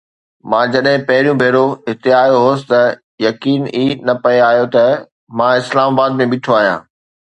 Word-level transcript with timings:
مان 0.51 0.71
جڏهن 0.75 1.03
پهريون 1.09 1.35
ڀيرو 1.41 1.61
هتي 1.89 2.09
آيو 2.21 2.37
هوس 2.45 2.61
ته 2.71 2.79
يقين 3.27 3.61
ئي 3.77 3.85
نه 4.07 4.13
پئي 4.23 4.37
آيو 4.49 4.65
ته 4.75 4.85
مان 5.37 5.51
اسلام 5.61 5.89
آباد 5.97 6.19
۾ 6.23 6.29
بيٺو 6.31 6.51
آهيان. 6.59 6.79